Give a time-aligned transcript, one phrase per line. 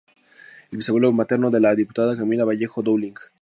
[0.65, 3.13] Es el bisabuelo materno de la diputada Camila Vallejo Dowling.